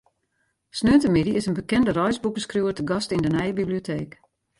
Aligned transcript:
Sneontemiddei 0.77 1.33
is 1.39 1.47
in 1.49 1.53
bekende 1.59 1.91
reisboekeskriuwer 1.99 2.75
te 2.77 2.83
gast 2.91 3.13
yn 3.15 3.23
de 3.23 3.31
nije 3.35 3.57
biblioteek. 3.59 4.11